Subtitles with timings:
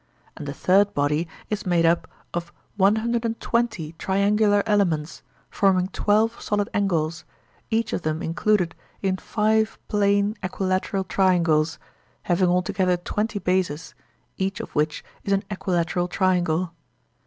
[0.35, 7.23] And the third body is made up of 120 triangular elements, forming twelve solid angles,
[7.69, 11.77] each of them included in five plane equilateral triangles,
[12.23, 13.93] having altogether twenty bases,
[14.39, 16.73] each of which is an equilateral triangle.